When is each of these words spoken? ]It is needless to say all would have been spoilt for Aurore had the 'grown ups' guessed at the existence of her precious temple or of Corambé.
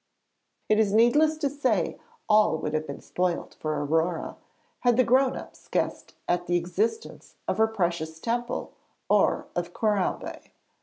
]It 0.67 0.79
is 0.79 0.93
needless 0.93 1.37
to 1.37 1.47
say 1.47 1.99
all 2.27 2.57
would 2.57 2.73
have 2.73 2.87
been 2.87 3.01
spoilt 3.01 3.53
for 3.59 3.75
Aurore 3.83 4.35
had 4.79 4.97
the 4.97 5.03
'grown 5.03 5.37
ups' 5.37 5.67
guessed 5.67 6.15
at 6.27 6.47
the 6.47 6.57
existence 6.57 7.35
of 7.47 7.59
her 7.59 7.67
precious 7.67 8.19
temple 8.19 8.73
or 9.09 9.45
of 9.55 9.73
Corambé. 9.73 10.49